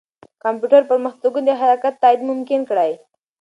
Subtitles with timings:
[0.43, 2.91] کمپیوټر پرمختګونه د حرکت تایید ممکن کړي.